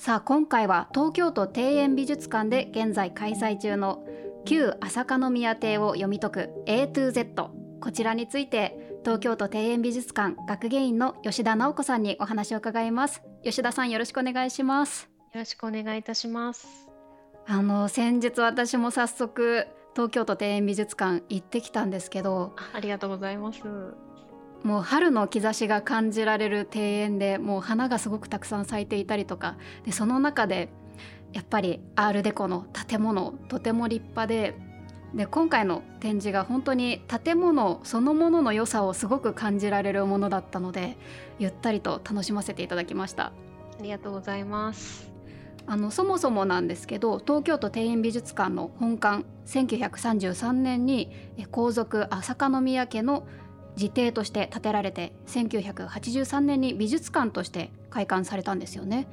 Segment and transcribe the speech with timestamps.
[0.00, 4.02] さあ今回は東京都庭園美術館で現在開催中の
[4.46, 7.50] 旧朝香宮邸を読み解く A to Z
[7.82, 13.22] こちらについて東京都庭園美術館学芸員の吉田直子さんにお話を伺います。
[13.44, 15.10] 吉田さんよろしくお願いします。
[15.34, 16.88] よろしくお願いいたします。
[17.46, 22.56] あの先日私も早速東京都庭園美術館行ってきたんですけど。
[22.72, 23.60] ありがとうございます
[24.62, 30.68] もう春の兆しが感じられる庭園でもう花がすごくたくさん咲いていたりとかでその中で
[31.32, 34.54] やっぱりアールデコの建物とても立派で
[35.14, 40.96] で今回の展示が本当に建物そのものの良さをすごく感じられるものだったので
[41.38, 43.32] ゆったりと楽しませていただきました。
[43.80, 45.10] ありがとうございます。
[45.66, 51.10] あのそもそもなんですけど東京都庭園美術館の本館1933年に
[51.50, 53.26] 皇族朝香宮家の
[53.76, 59.06] 自邸として建てられて1983年に美術館として開館されたんですよね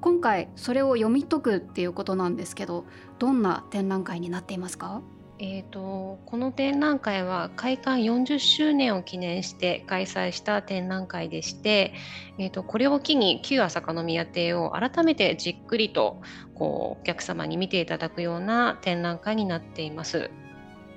[0.00, 2.84] 今回それを読み解くっていうことなんですけど
[3.18, 5.02] どんな展覧会になっていますか？
[5.42, 11.94] えーと、この展覧会は開館40周年を記念して開催した展覧会でして、
[12.36, 16.20] えーと、これを機に旧朝香宮邸を改めてじっくりと
[16.54, 20.30] こうお客様に見ていただくような展覧会になっています。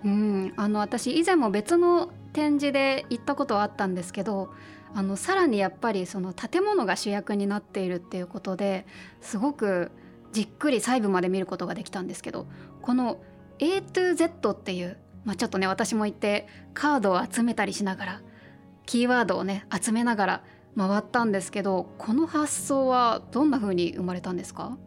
[0.03, 4.51] うんあの私以前も別の展示で行ったことはあったんですけど
[4.95, 8.85] あのさらにやっぱりその建物が主役になっているっていうことで
[9.21, 9.91] すごく
[10.31, 12.47] じっくり細部まで見ることができたんですけど
[12.81, 13.19] この
[13.59, 18.21] A to Z っていう、まあ、ちょっとね私も行ってカードを集めたりしながら
[18.85, 20.43] キーワードをね集めながら
[20.75, 24.77] 回ったんですけどこの発想はどんな風に生まれたんですか？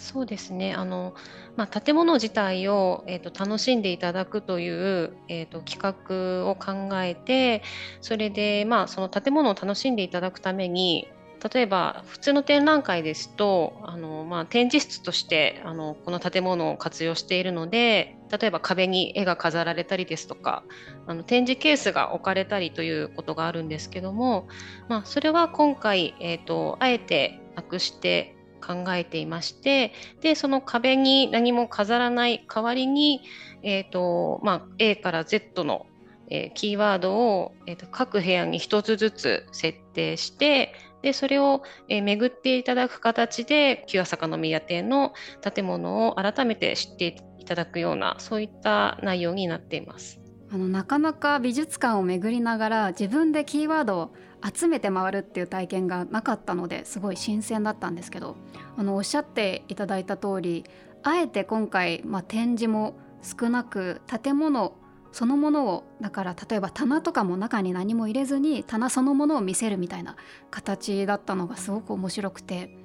[0.00, 0.72] そうですね。
[0.74, 1.14] あの、
[1.56, 7.62] まあ、建物自体を、えーと、楽しんでいただくという、えーと、企画を考えて
[8.00, 11.06] それで、まあ、その建物を楽しんでいただくために
[11.52, 20.64] 例えば普通の展覧会ですとあの、まあ、展示室としてあのこの建物を活用しているので例えば壁に絵が飾られたりですとか
[21.06, 24.48] あの展示ケースが置かれたりということがあるんですけども、
[24.88, 33.22] まあ、それは今回、えーとあえてなくして考えていましてでその壁に何も飾らない代わりに、
[33.62, 35.86] えーとまあ、A から Z の、
[36.28, 50.19] えー、キーワードを、えーと、各部屋に1つずつ設定してでそれを、えー、巡っていただく形で旧朝香宮邸の建物を改めて知っていただくようなそういった内容になっています。
[50.52, 54.10] あのなかなか美術館を巡りながら自分でキーワードを
[54.42, 58.36] 集めて回るっていう体験がなかったのですごい新鮮だったんですけど
[58.76, 60.64] あのおっしゃっていただいた通り
[61.02, 64.74] あえて今回、まあ、展示も少なく建物
[65.12, 70.16] そのものをだから例えば棚とかも中に何も入れずに棚そのものを見せるみたいな
[70.50, 72.76] 形だったのがすごく面白くて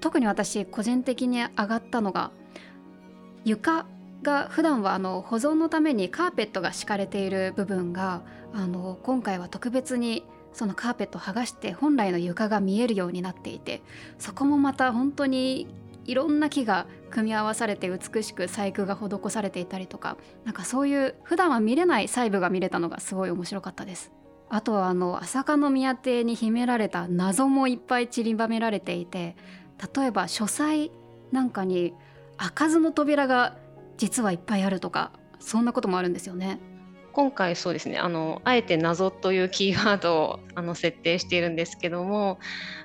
[0.00, 2.30] 特に私個人的に上がったのが
[3.44, 3.86] 床
[4.22, 8.22] が普段はあの保存のためにカーペットが敷かれている部分が
[8.52, 13.82] あの今回は特別にそのカーペットを剥がして本来の床が見えるようになっていて
[14.18, 15.68] そこもまた本当に
[16.04, 24.10] いろんな木が組み合わされて美しく細工が施されていたりとかなんかそういう普段は見れない細部が見れたのがすごい面白かったです。
[24.52, 29.36] あとはあの朝香宮邸に秘められた謎もいっぱい散りばめられていて
[29.94, 30.90] 例えば書斎
[31.30, 31.94] なんかに
[32.36, 33.56] 開かずの扉が
[34.00, 36.58] 実はいっぱいあるとかそんなこともあるんですよね。
[37.12, 42.38] 今回そうですねあのあえて謎というキーワードをあの設定しているんですけども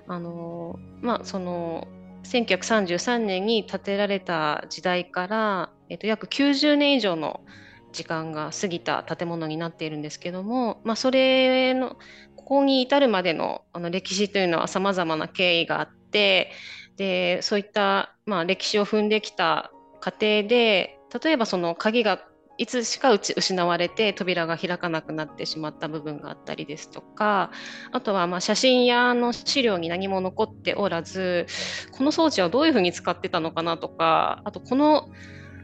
[0.07, 1.87] あのまあその
[2.23, 7.41] 1933年に建てられた時代から、えっと、約90年以上の
[7.93, 11.95] 時間が過ぎた建物になっているんですけども、まあ、それの
[12.35, 16.51] ここに至るまでのあの歴史というのはさまざまな経緯があって
[16.97, 22.20] でそういった、まあ、歴史を踏んできた過程で例えばその鍵が
[22.58, 27.52] いつしかうち失われて扉が開かなくなってしまった部分があったりですとか
[27.91, 31.47] あとはま写真やの資料に何も残っておらず
[31.91, 35.09] この装置はどういうふうに使ってたのかなとかあとこの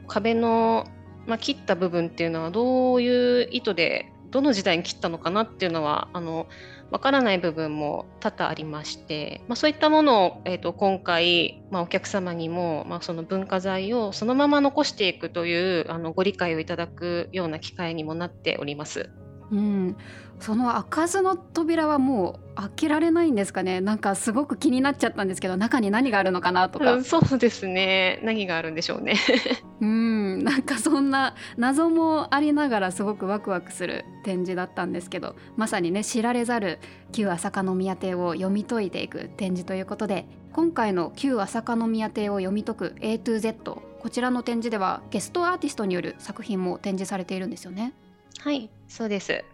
[0.08, 0.86] 壁の、
[1.26, 6.48] ま切った部分っていうのはどういう意図でどの時代に切ったのかなっていうのはあの
[6.90, 19.10] わからない部分も多々ありまして、まあ、そういったものを、えーと、今回、まあ、お客様にも、まあ、その文化財をそのまま残していくというあのご理解をいただくような機会にもなっております。
[19.52, 19.98] うん、
[20.40, 23.82] その開かずの扉はもう開けられないんですかね。
[23.82, 28.20] なんかすごく気になっちゃったんですけど中に何があるのかなとか、うん、そうですね。
[28.24, 29.16] 何があるんでしょうね。
[29.82, 30.44] うん。
[30.44, 36.80] なんかそんな謎もありながらすごくワクワクする展示だったんですけどまさにね知られざる
[37.12, 47.94] 旧朝香宮邸を読み解いていく展示ということで今回の旧朝香宮邸を読み解く A to Z こちらの展示ではゲストアーティストによる作品も展示されているんですよね
[48.44, 48.72] はい。
[48.88, 49.46] そうです。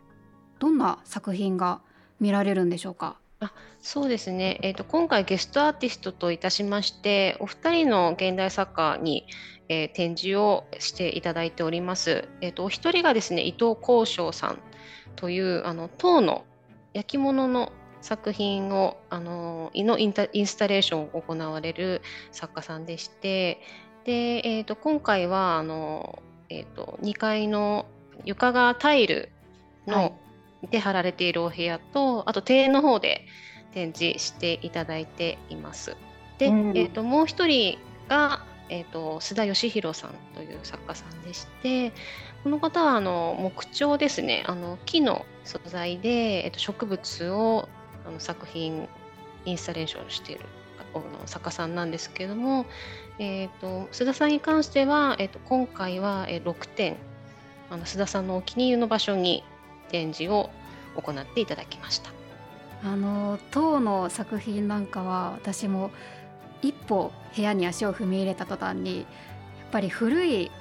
[0.60, 1.82] どんな作品が
[2.22, 3.18] 見られるんでしょうか？
[3.42, 3.52] あ
[3.82, 9.28] そうですね、えーと、今回ゲストアーティストといたしましてお二人の現代作家に、
[9.68, 14.60] えー、展示をしていただいております、えーと、お一人がですね伊藤幸章さん
[15.18, 16.46] というあの唐の
[16.94, 22.02] 焼き物の作品をあののインタインスタレーションを行われる
[22.32, 23.60] 作家さんでして
[24.06, 27.86] で、えーと、今回はあの、えー、と2階の
[28.26, 29.30] 床がタイル
[29.86, 30.18] の
[30.70, 33.26] で貼られているお部屋とあと庭園の方で
[33.74, 35.96] 展示していただいています。
[36.38, 37.78] で、うん、えーと、もう一人
[38.08, 41.92] が、えーと、須田義弘さんという作家さんでして
[42.44, 44.44] この方はあの木彫ですね。
[44.48, 47.70] あの木の素材で、えーと、植物を
[48.08, 48.88] あの作品
[49.46, 50.46] インスタレーションしている
[51.26, 52.66] 作家さんなんですけれども、
[53.20, 56.98] えー、と須田さんに関しては、えー、と今回は6点
[57.70, 59.44] あの須田さんのお気に入りの場所に
[59.90, 60.50] 展示を
[60.96, 62.12] 行っていただきました。
[62.84, 65.92] あの当の作品なんかは私も
[66.62, 69.06] 一歩部屋に足を踏み入れた途端にやっ
[69.72, 70.52] ぱり古い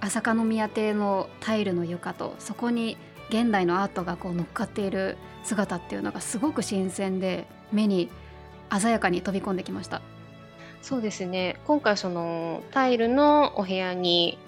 [0.00, 2.96] 朝香宮邸のタイルの床とそこに
[3.30, 8.10] 現代のアートがこう乗っかっている姿っていうのがすごく新鮮で目に
[8.76, 10.02] 鮮やかに飛び込んできました
[10.82, 14.38] そうですね今回そのタイルのお部屋に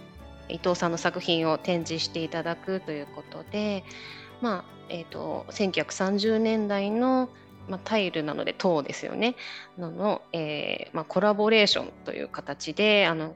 [0.49, 3.85] 伊藤さんの作品を展示していただくということで
[4.41, 7.29] まあえーと、1930年代の、
[7.69, 9.37] まあ、タイルなので塔ですよね。
[9.79, 13.35] のの、えーまあ、コラボレーションという形であの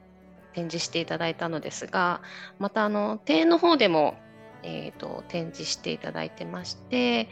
[0.53, 2.21] 展示していただいたのですが
[2.57, 4.17] またあの庭園の方でも、
[4.63, 7.29] えーと、展示していただいてまして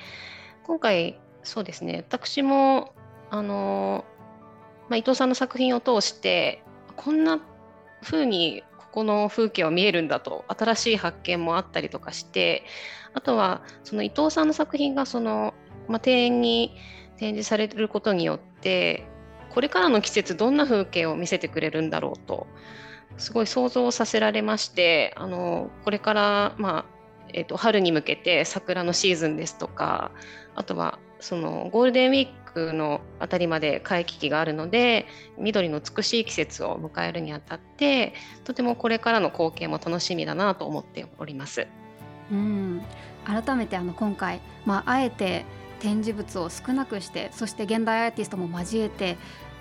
[0.63, 2.93] 今回そうですね私も
[3.29, 4.05] あの、
[4.89, 6.63] まあ、伊藤さんの作品を通して
[6.95, 7.39] こんな
[8.03, 12.63] 風にこの風景は見えるんだと新しい発見もあったりとかして
[13.13, 15.53] あとはその伊藤さんの作品がその、
[15.87, 16.75] まあ、庭園に
[17.17, 19.07] 展示されることによって
[19.49, 22.47] これからの季節どんな風景を見せてくれるんだろうと
[23.17, 26.85] すごい想像させられましてあのこれから、まあ
[27.33, 30.11] えーと春に向けて桜のシーズンですとか
[30.55, 35.05] あとはそのゴールデンウィークのあたりまで皆既期があるので
[35.37, 41.67] 緑の美しい季節を迎えるにあたってとてもこれからの光景も楽しみだなと思っております。
[42.31, 42.81] うん。
[43.25, 45.45] 改めてあの今回、まあ、あえて
[45.79, 49.17] 展示物を少なくしてそして現代アーティストも交えて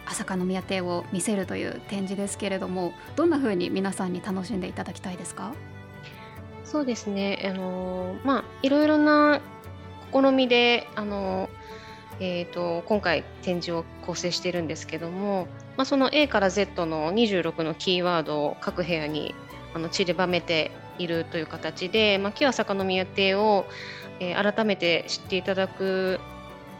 [0.06, 5.52] 朝香宮邸を見せるという展示ですけれどもどんなふうに皆さんに楽しんでいただきたいですか？
[6.64, 9.40] そうですね、あのまあ、いろいろな
[10.22, 11.48] 試みで、あの
[12.18, 19.34] えーと、今回展示を構成してるんですけども、まあ、その A から Z の26のキーワードを各部屋に
[19.74, 23.66] あの散りばめているという形で、まあ、旧朝宮邸を、
[24.18, 26.20] えー、改めて知っていただく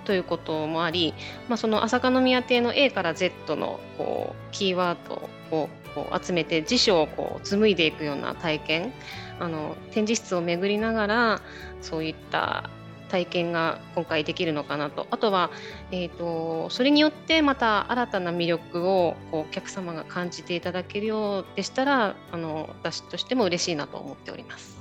[0.06, 1.12] ということもあり、
[1.48, 8.92] まあ、その朝宮邸の A から Z のこうキーワードをこう集めて辞書をこう紡いでいくような体験
[9.38, 11.40] あの展示室を巡りながら
[11.82, 12.70] そういった
[13.08, 15.06] 体験が今回できるのかなと。
[15.10, 15.50] あとは、
[15.90, 24.76] えーと、それによってまた新たな魅力をこうお客様が感じていただけるようでしたらあの私としても嬉しいなと思っております。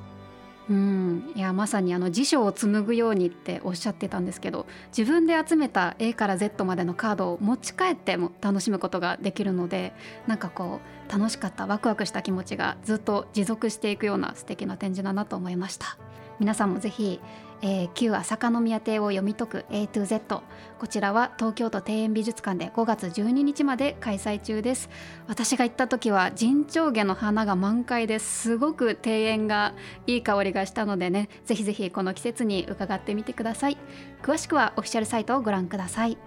[0.70, 1.32] うん。
[1.36, 4.66] いやまさにあの辞書を紡ぐようにっておっしゃってたんですけど
[4.96, 9.94] 自分で集めた A から Z までのカードを持ち帰っても楽しむことができるので
[10.28, 15.98] なんかこう楽しかったワクワクした気持ちがずっと持続していくような素敵な展示だなと思いました。
[16.40, 17.22] 皆さんもぜひ
[17.68, 20.44] えー、旧朝香宮邸を読み解く A to Z
[20.78, 24.88] こちらは東京都庭園美術館で5月12日まで開催中です。
[25.28, 28.58] 私が行った時は陣長下の花が満開です。
[28.58, 29.74] ごく庭園が
[30.06, 33.78] いい香りがしたのでねぜひぜひこの季節に伺ってみてください。
[34.22, 36.20] 詳しくはオフィシャルサイトをご覧ください。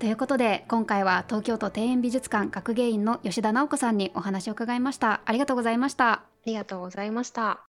[0.00, 5.20] ということで今回は東京都庭園美術館学芸員の吉田直子さんにお話を伺いました。
[5.24, 6.10] ありがとうございました。
[6.10, 7.60] ありがとうございました。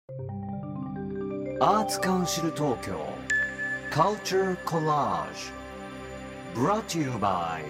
[1.59, 2.97] アーツカンシル東京。
[3.91, 7.65] カルチャーコラージュブラッチューバイ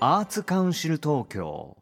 [0.00, 1.76] アーツカンシル東京。